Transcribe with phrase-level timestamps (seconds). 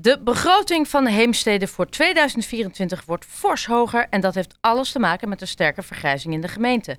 [0.00, 5.28] De begroting van Heemstede voor 2024 wordt fors hoger en dat heeft alles te maken
[5.28, 6.98] met een sterke vergrijzing in de gemeente.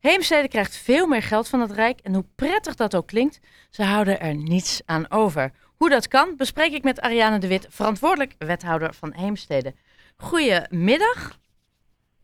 [0.00, 3.40] Heemstede krijgt veel meer geld van het Rijk en hoe prettig dat ook klinkt,
[3.70, 5.52] ze houden er niets aan over.
[5.76, 9.74] Hoe dat kan, bespreek ik met Ariane de Wit, verantwoordelijk wethouder van Heemstede.
[10.16, 11.38] Goedemiddag.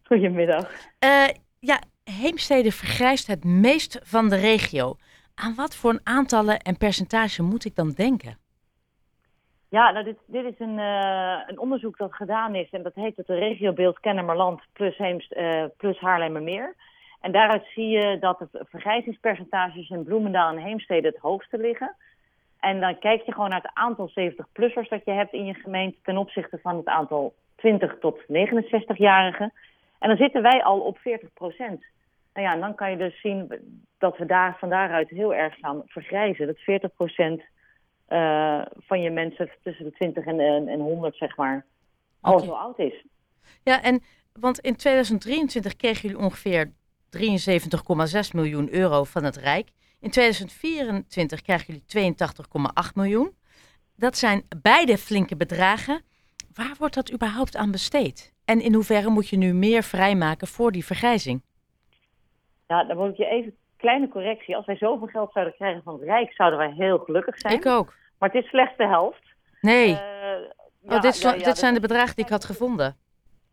[0.02, 0.70] Goedemiddag.
[1.04, 1.24] Uh,
[1.58, 4.96] ja, Heemstede vergrijst het meest van de regio.
[5.34, 8.45] Aan wat voor aantallen en percentage moet ik dan denken?
[9.68, 13.16] Ja, nou dit, dit is een, uh, een onderzoek dat gedaan is en dat heet
[13.16, 16.74] het regiobeeld Kennemerland plus, Heemst, uh, plus Haarlemmermeer.
[17.20, 21.94] En daaruit zie je dat het vergrijzingspercentages in Bloemendaal en Heemstede het hoogste liggen.
[22.60, 25.98] En dan kijk je gewoon naar het aantal 70-plussers dat je hebt in je gemeente
[26.02, 29.52] ten opzichte van het aantal 20 tot 69-jarigen.
[29.98, 31.84] En dan zitten wij al op 40 procent.
[32.34, 33.52] Nou ja, en dan kan je dus zien
[33.98, 36.46] dat we daar van daaruit heel erg gaan vergrijzen.
[36.46, 37.42] Dat 40 procent
[38.09, 41.66] uh, van je mensen tussen de 20 en, en 100, zeg maar,
[42.20, 42.47] al okay.
[42.47, 43.05] zo oud is.
[43.62, 46.72] Ja, en want in 2023 kregen jullie ongeveer
[47.19, 49.69] 73,6 miljoen euro van het Rijk.
[50.00, 53.34] In 2024 krijgen jullie 82,8 miljoen.
[53.97, 56.02] Dat zijn beide flinke bedragen.
[56.55, 58.34] Waar wordt dat überhaupt aan besteed?
[58.45, 61.42] En in hoeverre moet je nu meer vrijmaken voor die vergrijzing?
[62.67, 64.56] Ja, dan moet ik je even kleine correctie.
[64.56, 67.55] Als wij zoveel geld zouden krijgen van het Rijk, zouden wij heel gelukkig zijn.
[67.55, 67.95] Ik ook.
[68.19, 69.22] Maar het is slechts de helft.
[69.61, 69.91] Nee.
[69.91, 69.98] Uh,
[70.92, 72.97] oh, dit, ja, ja, dit zijn de bedragen die ik had gevonden.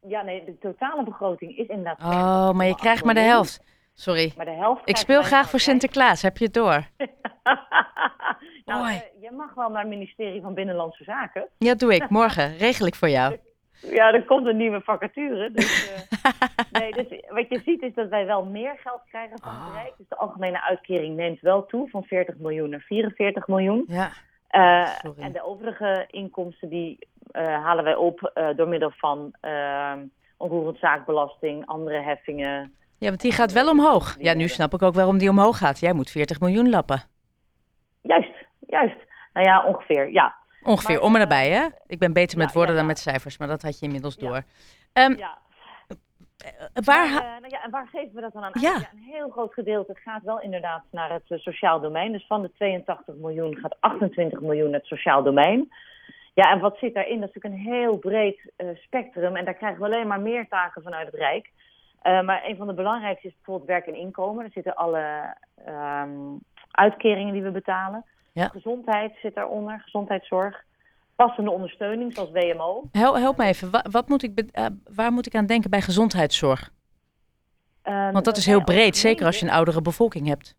[0.08, 2.00] Ja, nee, de totale begroting is inderdaad...
[2.00, 3.64] Oh, maar je krijgt maar de helft.
[3.94, 4.34] Sorry.
[4.38, 6.88] Maar de helft ik speel graag voor Sinterklaas, heb je het door?
[8.66, 11.48] nou, uh, je mag wel naar het ministerie van Binnenlandse Zaken.
[11.58, 12.10] Ja, doe ik.
[12.10, 12.58] Morgen.
[12.58, 13.38] Regel ik voor jou.
[13.90, 15.52] Ja, er komt een nieuwe vacature.
[15.52, 16.32] Dus, uh,
[16.80, 19.94] nee, dus wat je ziet is dat wij wel meer geld krijgen van het Rijk.
[19.98, 23.84] Dus de algemene uitkering neemt wel toe van 40 miljoen naar 44 miljoen.
[23.88, 24.12] Ja.
[24.56, 29.34] Uh, en de overige inkomsten die uh, halen wij op door middel van
[30.38, 32.74] onroerend zaakbelasting, andere heffingen.
[32.98, 34.16] Ja, want die gaat wel omhoog.
[34.20, 35.80] Ja, nu snap ik ook waarom die omhoog gaat.
[35.80, 37.02] Jij moet 40 miljoen lappen.
[38.02, 38.34] Juist,
[38.68, 38.98] juist.
[39.34, 40.36] Nou ja, ongeveer, ja.
[40.64, 41.68] Ongeveer, maar, om en nabij, hè?
[41.88, 44.18] Ik ben beter met ja, woorden ja, dan met cijfers, maar dat had je inmiddels
[44.18, 44.44] door.
[44.94, 45.38] Um, ja.
[46.74, 48.52] Waar, maar, uh, nou ja, en waar geven we dat dan aan?
[48.54, 48.76] Ja.
[48.76, 52.12] een heel groot gedeelte gaat wel inderdaad naar het sociaal domein.
[52.12, 55.72] Dus van de 82 miljoen gaat 28 miljoen naar het sociaal domein.
[56.34, 57.20] Ja, en wat zit daarin?
[57.20, 59.36] Dat is natuurlijk een heel breed uh, spectrum.
[59.36, 61.50] En daar krijgen we alleen maar meer taken vanuit het Rijk.
[62.04, 64.44] maar een van de belangrijkste is bijvoorbeeld werk en inkomen.
[64.44, 65.36] Daar zitten alle
[65.68, 66.40] um,
[66.72, 68.06] uitkeringen die we betalen.
[68.32, 68.48] Ja.
[68.48, 70.64] Gezondheid zit daaronder, gezondheidszorg.
[71.16, 72.84] Passende ondersteuning, zoals WMO.
[72.92, 74.66] Help, help me even, wat, wat moet ik uh,
[74.96, 76.72] waar moet ik aan denken bij gezondheidszorg?
[77.84, 80.56] Um, Want dat is heel breed, zeker als je een oudere bevolking hebt.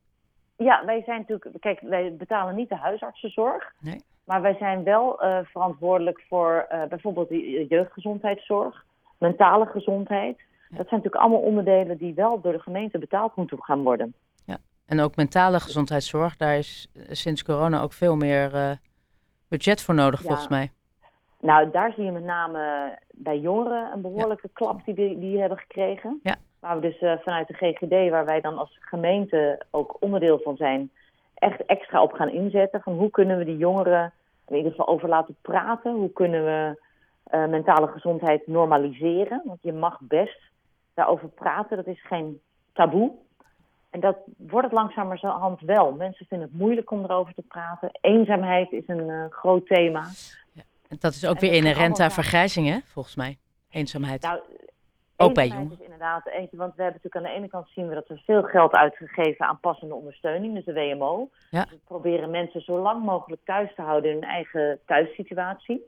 [0.57, 3.73] Ja, wij zijn natuurlijk, kijk, wij betalen niet de huisartsenzorg.
[3.81, 4.05] Nee.
[4.25, 8.85] Maar wij zijn wel uh, verantwoordelijk voor uh, bijvoorbeeld de jeugdgezondheidszorg,
[9.19, 10.39] mentale gezondheid.
[10.39, 10.77] Ja.
[10.77, 14.15] Dat zijn natuurlijk allemaal onderdelen die wel door de gemeente betaald moeten gaan worden.
[14.87, 18.79] En ook mentale gezondheidszorg, daar is sinds corona ook veel meer
[19.57, 20.27] budget voor nodig, ja.
[20.27, 20.71] volgens mij.
[21.41, 24.53] Nou, daar zie je met name bij jongeren een behoorlijke ja.
[24.53, 26.21] klap die, die, die hebben gekregen.
[26.23, 26.37] Ja.
[26.61, 30.57] Waar we dus uh, vanuit de GGD, waar wij dan als gemeente ook onderdeel van
[30.57, 30.91] zijn,
[31.35, 32.81] echt extra op gaan inzetten.
[32.81, 34.13] Van hoe kunnen we die jongeren
[34.49, 35.93] in ieder geval over laten praten?
[35.93, 36.83] Hoe kunnen we
[37.35, 39.43] uh, mentale gezondheid normaliseren?
[39.45, 40.41] Want je mag best
[40.95, 42.41] daarover praten, dat is geen
[42.73, 43.13] taboe.
[43.95, 45.93] En dat wordt het langzamerhand wel.
[45.93, 47.99] Mensen vinden het moeilijk om erover te praten.
[48.01, 50.07] Eenzaamheid is een uh, groot thema.
[50.53, 52.79] Ja, en dat is ook en weer inherent aan vergrijzing, hè?
[52.85, 53.39] Volgens mij.
[53.71, 54.23] Eenzaamheid.
[54.23, 54.41] Nou,
[55.17, 55.79] ook bij jongeren.
[55.79, 58.23] is inderdaad eentje, want we hebben natuurlijk aan de ene kant zien we dat er
[58.25, 61.29] veel geld uitgegeven aan passende ondersteuning, dus de WMO.
[61.51, 61.63] Ja.
[61.63, 65.87] Dus we proberen mensen zo lang mogelijk thuis te houden in hun eigen thuissituatie.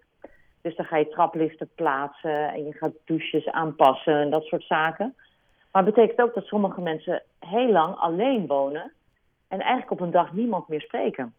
[0.60, 5.14] Dus dan ga je trapliften plaatsen en je gaat douches aanpassen en dat soort zaken.
[5.76, 8.92] Maar het betekent ook dat sommige mensen heel lang alleen wonen
[9.48, 11.34] en eigenlijk op een dag niemand meer spreken.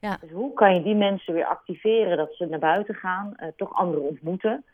[0.00, 0.16] Ja.
[0.20, 3.74] Dus hoe kan je die mensen weer activeren dat ze naar buiten gaan, uh, toch
[3.74, 4.64] anderen ontmoeten?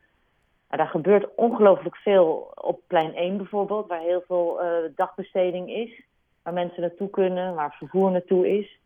[0.68, 6.02] Nou, daar gebeurt ongelooflijk veel op plein 1 bijvoorbeeld, waar heel veel uh, dagbesteding is,
[6.42, 8.78] waar mensen naartoe kunnen, waar vervoer naartoe is.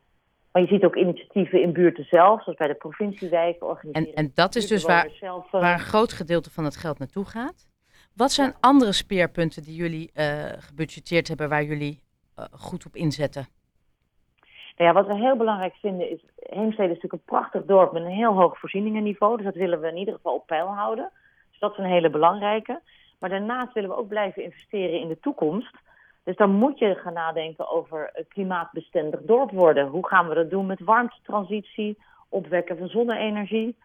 [0.53, 3.79] Maar je ziet ook initiatieven in buurten zelf, zoals bij de provinciewijken.
[3.93, 6.99] En, en dat is dus waar, zelf, uh, waar een groot gedeelte van het geld
[6.99, 7.68] naartoe gaat?
[8.19, 12.01] Wat zijn andere speerpunten die jullie uh, gebudgeteerd hebben waar jullie
[12.39, 13.47] uh, goed op inzetten?
[14.77, 18.03] Nou ja, wat we heel belangrijk vinden is, Heemstede is natuurlijk een prachtig dorp met
[18.03, 19.37] een heel hoog voorzieningenniveau.
[19.37, 21.11] Dus dat willen we in ieder geval op peil houden.
[21.51, 22.81] Dus dat is een hele belangrijke.
[23.19, 25.77] Maar daarnaast willen we ook blijven investeren in de toekomst.
[26.25, 29.87] Dus dan moet je gaan nadenken over een klimaatbestendig dorp worden.
[29.87, 31.99] Hoe gaan we dat doen met warmtetransitie,
[32.29, 33.77] opwekken van zonne-energie?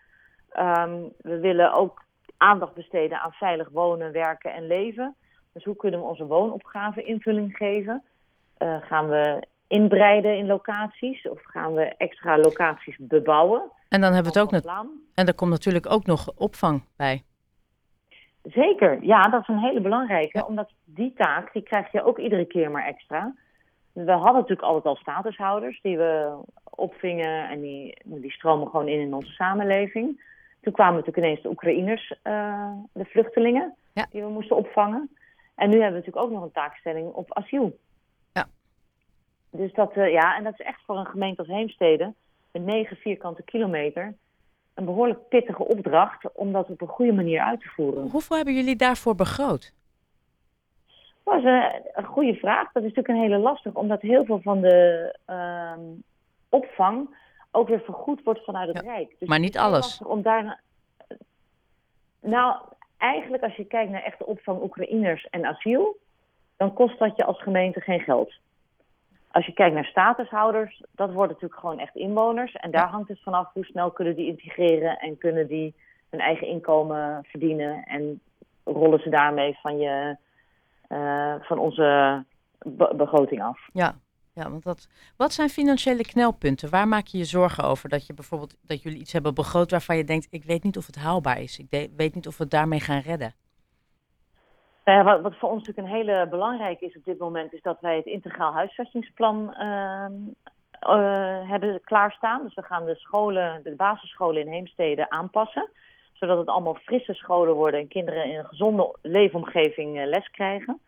[0.50, 2.04] Ehm, we willen ook
[2.44, 5.16] aandacht besteden aan veilig wonen, werken en leven.
[5.54, 8.04] Dus hoe kunnen we onze woonopgave invulling geven?
[8.60, 13.62] Uh, gaan we inbreiden in locaties of gaan we extra locaties bebouwen?
[13.90, 14.86] En dan hebben we het ook nog.
[15.14, 17.24] En er komt natuurlijk ook nog opvang bij.
[18.44, 20.46] Zeker, ja, dat is een hele belangrijke.
[20.46, 23.34] Omdat die taak, die krijg je ook iedere keer maar extra.
[23.94, 29.00] We hadden natuurlijk altijd al statushouders die we opvingen en die, die stromen gewoon in
[29.00, 30.22] in onze samenleving.
[30.64, 33.76] Toen kwamen natuurlijk ineens de Oekraïners, uh, de vluchtelingen,
[34.10, 35.10] die we moesten opvangen.
[35.56, 37.78] En nu hebben we natuurlijk ook nog een taakstelling op asiel.
[38.34, 38.48] Ja.
[39.50, 42.14] Dus dat, uh, ja, en dat is echt voor een gemeente als Heemstede,
[42.52, 44.14] met negen vierkante kilometer,
[44.74, 48.10] een behoorlijk pittige opdracht om dat op een goede manier uit te voeren.
[48.10, 49.74] Hoeveel hebben jullie daarvoor begroot?
[51.24, 52.72] Dat is een, een goede vraag.
[52.72, 55.74] Dat is natuurlijk een hele lastig, omdat heel veel van de uh,
[56.50, 57.10] opvang
[57.56, 59.16] ook weer vergoed wordt vanuit het Rijk.
[59.20, 60.02] Dus maar niet alles.
[60.04, 60.22] Om.
[62.22, 62.58] Nou,
[62.98, 65.98] eigenlijk als je kijkt naar echte opvang Oekraïners en asiel,
[66.58, 68.34] dan kost dat je als gemeente geen geld.
[69.32, 72.54] Als je kijkt naar statushouders, dat worden natuurlijk gewoon echt inwoners.
[72.54, 75.74] En daar hangt het vanaf hoe snel kunnen die integreren en kunnen die
[76.10, 77.84] hun eigen inkomen verdienen.
[77.84, 78.22] En
[78.64, 80.18] rollen ze daarmee van, je,
[80.90, 82.24] uh, van onze
[82.96, 83.60] begroting af.
[83.74, 83.96] Ja,
[84.34, 84.88] ja, want dat,
[85.18, 86.70] wat zijn financiële knelpunten?
[86.70, 87.90] Waar maak je je zorgen over?
[87.90, 90.86] Dat je bijvoorbeeld dat jullie iets hebben begroot waarvan je denkt: ik weet niet of
[90.86, 91.60] het haalbaar is.
[91.60, 93.34] Ik weet niet of we het daarmee gaan redden.
[94.86, 97.78] Nou wat, wat, voor ons natuurlijk een hele belangrijke is op dit moment, is dat
[97.82, 100.06] wij het integraal huisvestingsplan uh,
[100.82, 102.44] uh, hebben klaarstaan.
[102.44, 105.70] Dus we gaan de scholen, de basisscholen in Heemstede aanpassen.
[106.14, 110.82] Zodat het allemaal frisse scholen worden en kinderen in een gezonde leefomgeving uh, les krijgen.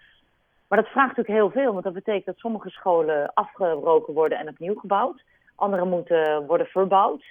[0.68, 4.50] Maar dat vraagt natuurlijk heel veel, want dat betekent dat sommige scholen afgebroken worden en
[4.50, 5.24] opnieuw gebouwd.
[5.56, 7.24] Andere moeten worden verbouwd.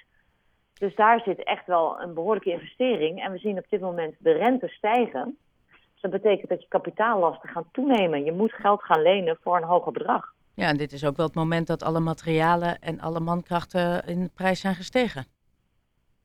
[0.73, 3.23] Dus daar zit echt wel een behoorlijke investering.
[3.23, 5.37] En we zien op dit moment de rente stijgen.
[5.69, 8.23] Dus dat betekent dat je kapitaallasten gaan toenemen.
[8.23, 10.33] Je moet geld gaan lenen voor een hoger bedrag.
[10.53, 14.29] Ja, en dit is ook wel het moment dat alle materialen en alle mankrachten in
[14.33, 15.25] prijs zijn gestegen.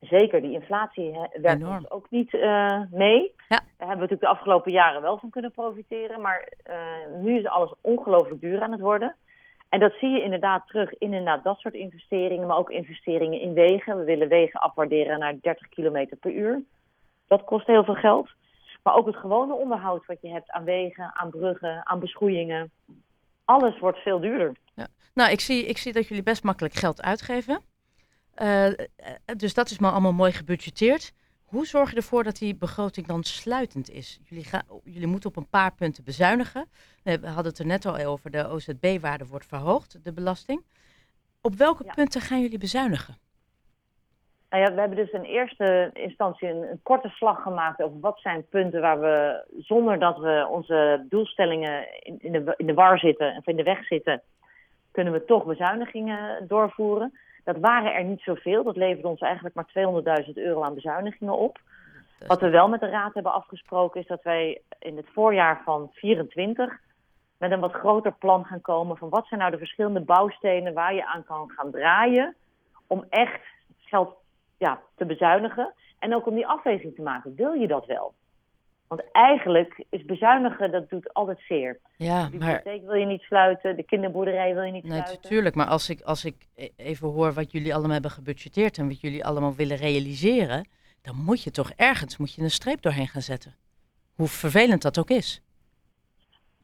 [0.01, 3.33] Zeker, die inflatie werkt ons ook niet uh, mee.
[3.47, 3.59] Ja.
[3.77, 6.21] Daar hebben we natuurlijk de afgelopen jaren wel van kunnen profiteren.
[6.21, 9.15] Maar uh, nu is alles ongelooflijk duur aan het worden.
[9.69, 12.47] En dat zie je inderdaad terug in inderdaad dat soort investeringen.
[12.47, 13.97] Maar ook investeringen in wegen.
[13.97, 16.63] We willen wegen afwaarderen naar 30 km per uur.
[17.27, 18.29] Dat kost heel veel geld.
[18.83, 22.71] Maar ook het gewone onderhoud wat je hebt aan wegen, aan bruggen, aan beschoeiingen.
[23.45, 24.55] Alles wordt veel duurder.
[24.75, 24.87] Ja.
[25.13, 27.70] Nou, ik zie, ik zie dat jullie best makkelijk geld uitgeven.
[28.37, 28.67] Uh,
[29.37, 31.13] dus dat is maar allemaal mooi gebudgeteerd.
[31.43, 34.19] Hoe zorg je ervoor dat die begroting dan sluitend is?
[34.23, 36.69] Jullie, gaan, jullie moeten op een paar punten bezuinigen.
[37.03, 40.63] We hadden het er net al over, de OZB-waarde wordt verhoogd, de belasting.
[41.41, 43.17] Op welke punten gaan jullie bezuinigen?
[44.51, 48.19] Nou ja, we hebben dus in eerste instantie een, een, korte slag gemaakt over wat
[48.19, 52.99] zijn punten waar we, zonder dat we onze doelstellingen in, in, de, in de war
[52.99, 54.21] zitten of in de weg zitten,
[54.91, 57.19] kunnen we toch bezuinigingen doorvoeren.
[57.43, 58.63] Dat waren er niet zoveel.
[58.63, 61.59] Dat leverde ons eigenlijk maar 200.000 euro aan bezuinigingen op.
[62.27, 65.89] Wat we wel met de Raad hebben afgesproken is dat wij in het voorjaar van
[65.93, 66.79] 24
[67.37, 70.93] met een wat groter plan gaan komen van wat zijn nou de verschillende bouwstenen waar
[70.93, 72.35] je aan kan gaan draaien
[72.87, 73.41] om echt
[73.79, 74.15] geld
[74.57, 77.35] ja, te bezuinigen en ook om die afweging te maken.
[77.35, 78.13] Wil je dat wel?
[78.91, 81.79] Want eigenlijk is bezuinigen, dat doet altijd zeer.
[81.97, 85.17] Ja, de bibliotheek wil je niet sluiten, de kinderboerderij wil je niet sluiten.
[85.21, 88.87] Natuurlijk, maar als ik, als ik e-, even hoor wat jullie allemaal hebben gebudgeteerd en
[88.87, 90.67] wat jullie allemaal willen realiseren,
[91.01, 93.55] dan moet je toch ergens moet je een streep doorheen gaan zetten.
[94.15, 95.43] Hoe vervelend dat ook is.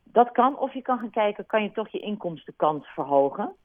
[0.04, 3.56] Dat kan, of je kan gaan kijken, kan je toch je inkomstenkant verhogen?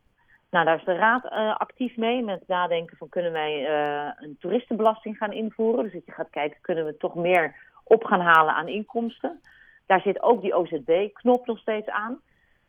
[0.50, 4.36] Nou, daar is de Raad uh, actief mee met nadenken van kunnen wij uh, een
[4.40, 5.84] toeristenbelasting gaan invoeren.
[5.84, 9.40] Dus dat je gaat kijken, kunnen we toch meer op gaan halen aan inkomsten.
[9.86, 12.20] Daar zit ook die OZB-knop nog steeds aan.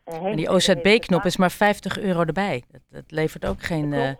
[0.06, 2.62] Uh, en die OZB-knop is maar 50 euro erbij.
[2.70, 4.10] Dat, dat levert ook geen uh,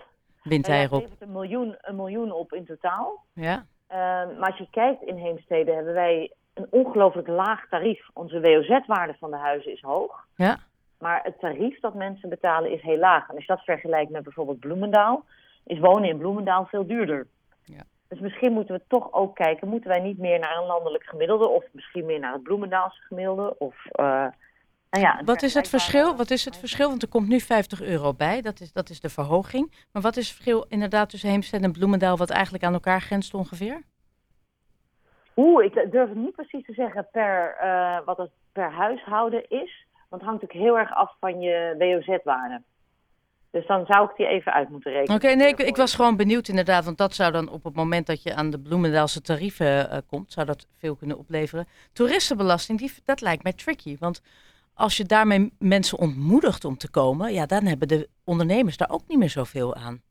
[0.42, 1.00] windeier op.
[1.00, 3.24] Levert een miljoen, een miljoen op in totaal.
[3.32, 3.66] Ja.
[3.90, 3.96] Uh,
[4.38, 8.08] maar als je kijkt in Heemstede hebben wij een ongelooflijk laag tarief.
[8.12, 10.26] Onze WOZ-waarde van de huizen is hoog.
[10.36, 10.58] Ja.
[10.98, 13.28] Maar het tarief dat mensen betalen is heel laag.
[13.28, 15.24] En als je dat vergelijkt met bijvoorbeeld Bloemendaal,
[15.64, 17.26] is wonen in Bloemendaal veel duurder.
[17.62, 17.82] Ja.
[18.08, 21.48] Dus misschien moeten we toch ook kijken, moeten wij niet meer naar een landelijk gemiddelde
[21.48, 23.58] of misschien meer naar het Bloemendaalse gemiddelde?
[23.58, 24.26] Of, uh,
[24.90, 26.16] nou ja, wat is het verschil?
[26.16, 26.88] Wat is het verschil?
[26.88, 29.86] Want er komt nu 50 euro bij, dat is, dat is de verhoging.
[29.92, 33.34] Maar wat is het verschil inderdaad tussen Heemstede en Bloemendaal, wat eigenlijk aan elkaar grenst
[33.34, 33.82] ongeveer?
[35.36, 39.86] Oeh, ik durf het niet precies te zeggen per, uh, wat het per huishouden is.
[40.08, 42.62] Want het hangt natuurlijk heel erg af van je WOZ-waarde.
[43.54, 45.16] Dus dan zou ik die even uit moeten rekenen.
[45.16, 48.06] Oké, nee, ik, ik, was gewoon benieuwd inderdaad, want dat zou dan op het moment
[48.06, 51.66] dat je aan de Bloemendaalse tarieven uh, komt, zou dat veel kunnen opleveren.
[51.92, 54.22] Toeristenbelasting, die, dat lijkt mij tricky, want
[54.74, 59.02] als je daarmee mensen ontmoedigt om te komen, ja, dan hebben de ondernemers daar ook
[59.08, 60.02] niet meer zoveel aan.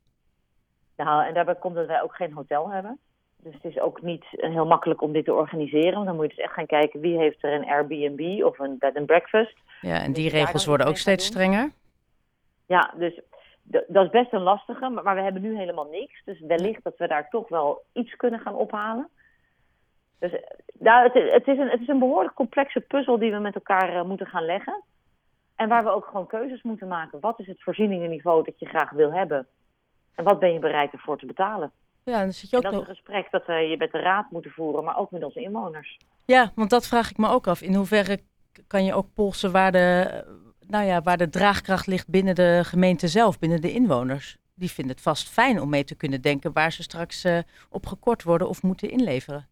[0.96, 2.98] Nou, en daarbij komt dat wij ook geen hotel hebben.
[3.36, 6.04] Dus het is ook niet heel makkelijk om dit te organiseren.
[6.04, 8.96] Dan moet je dus echt gaan kijken wie heeft er een Airbnb of een bed
[8.96, 9.56] and breakfast.
[9.80, 11.70] Ja, en die regels worden ook steeds strenger.
[12.66, 13.20] Ja, dus
[13.64, 16.22] dat is best een lastige, maar we hebben nu helemaal niks.
[16.24, 19.08] Dus wellicht dat we daar toch wel iets kunnen gaan ophalen.
[20.18, 20.40] Dus
[20.78, 23.94] nou, het, het, is een, het is een behoorlijk complexe puzzel die we met elkaar
[23.94, 24.82] uh, moeten gaan leggen.
[25.56, 27.20] En waar we ook gewoon keuzes moeten maken.
[27.20, 29.46] Wat is het voorzieningenniveau dat je graag wil hebben?
[30.14, 31.72] En wat ben je bereid ervoor te betalen?
[32.04, 34.00] Ja, dan zit je ook en dat is een gesprek dat we je met de
[34.00, 35.98] raad moeten voeren, maar ook met onze inwoners.
[36.24, 37.62] Ja, want dat vraag ik me ook af.
[37.62, 38.18] In hoeverre
[38.66, 40.24] kan je ook polsen waar de,
[40.66, 44.36] nou ja, waar de draagkracht ligt binnen de gemeente zelf, binnen de inwoners?
[44.54, 47.38] Die vinden het vast fijn om mee te kunnen denken waar ze straks uh,
[47.70, 49.48] op gekort worden of moeten inleveren.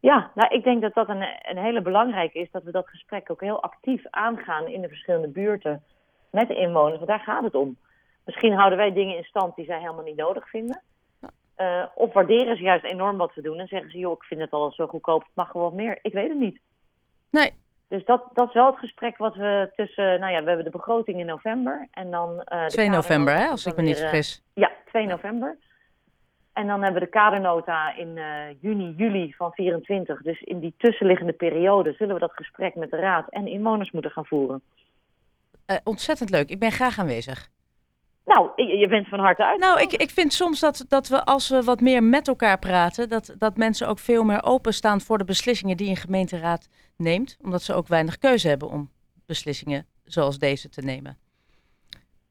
[0.00, 3.30] Ja, nou, ik denk dat dat een, een hele belangrijke is, dat we dat gesprek
[3.30, 5.82] ook heel actief aangaan in de verschillende buurten
[6.30, 7.76] met de inwoners, want daar gaat het om.
[8.24, 10.82] Misschien houden wij dingen in stand die zij helemaal niet nodig vinden.
[11.60, 14.40] Uh, of waarderen ze juist enorm wat we doen en zeggen ze, joh, ik vind
[14.40, 15.98] het al zo goedkoop, het mag gewoon meer.
[16.02, 16.60] Ik weet het niet.
[17.30, 17.52] Nee.
[17.88, 20.70] Dus dat, dat is wel het gesprek wat we tussen, nou ja, we hebben de
[20.70, 22.44] begroting in november en dan...
[22.52, 24.42] Uh, 2 november, hè, als ik me niet eh, vergis.
[24.54, 25.56] ja, 2 november.
[26.52, 30.22] En dan hebben we de kadernota in uh, juni, juli van 24.
[30.22, 34.10] Dus in die tussenliggende periode zullen we dat gesprek met de raad en inwoners moeten
[34.10, 34.62] gaan voeren.
[35.84, 36.48] Ontzettend leuk.
[36.48, 37.48] Ik ben graag aanwezig.
[38.28, 39.60] Nou, je bent van harte uit.
[39.60, 43.08] Nou, ik, ik vind soms dat, dat we als we wat meer met elkaar praten,
[43.08, 47.38] dat, dat mensen ook veel meer openstaan voor de beslissingen die een gemeenteraad neemt.
[47.42, 48.90] Omdat ze ook weinig keuze hebben om
[49.26, 51.18] beslissingen zoals deze te nemen.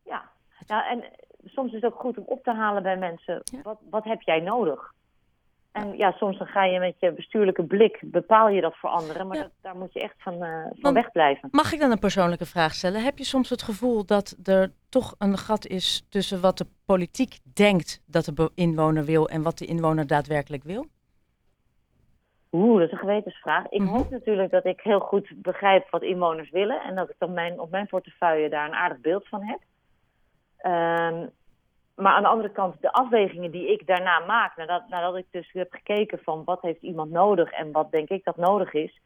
[0.04, 0.30] Ja,
[0.66, 1.04] ja en
[1.46, 3.44] soms is het ook goed om op te halen bij mensen.
[3.64, 4.94] Wat, wat heb jij nodig?
[5.72, 9.28] En ja, soms dan ga je met je bestuurlijke blik, bepaal je dat voor anderen.
[9.28, 11.50] Maar dat, daar moet je echt van, uh, van wegblijven.
[11.52, 13.04] Mag ik dan een persoonlijke vraag stellen?
[13.04, 17.40] Heb je soms het gevoel dat er toch een gat is tussen wat de politiek
[17.54, 20.86] denkt dat de inwoner wil en wat de inwoner daadwerkelijk wil?
[22.52, 23.66] Oeh, dat is een gewetensvraag.
[23.66, 23.96] Ik mm -hmm.
[23.96, 26.82] hoop natuurlijk dat ik heel goed begrijp wat inwoners willen.
[26.82, 29.60] En dat ik dan mijn, op mijn portefeuille daar een aardig beeld van heb.
[30.72, 31.30] Um,
[31.98, 35.52] maar aan de andere kant, de afwegingen die ik daarna maak, nadat, nadat ik dus
[35.52, 39.00] heb gekeken van wat heeft iemand nodig en wat denk ik dat nodig is,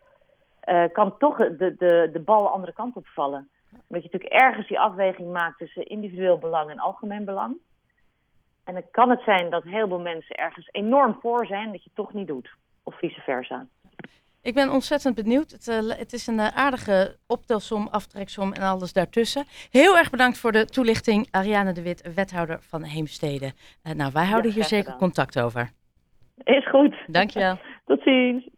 [0.65, 3.50] uh, kan toch de, de, de bal de andere kant opvallen.
[3.71, 7.57] Omdat je natuurlijk ergens die afweging maakt tussen individueel belang en algemeen belang.
[8.63, 11.89] En dan kan het zijn dat heel veel mensen ergens enorm voor zijn dat je
[11.93, 12.50] het toch niet doet.
[12.83, 13.65] Of vice versa.
[14.43, 15.51] Ik ben ontzettend benieuwd.
[15.51, 19.43] Het, uh, het is een uh, aardige optelsom, aftreksom en alles daartussen.
[19.71, 23.51] Heel erg bedankt voor de toelichting, Ariane de Wit, wethouder van Heemstede.
[23.83, 25.71] Uh, nou, wij houden ja, hier zeker contact over.
[26.43, 26.95] Is goed.
[27.07, 27.60] Dankjewel.
[27.86, 28.50] Tot ziens.